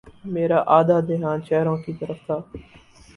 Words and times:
میرا 0.33 0.59
آدھا 0.77 0.97
دھیان 1.07 1.41
چہروں 1.41 1.77
کی 1.77 1.93
طرف 1.99 2.17
تھا۔ 2.25 2.37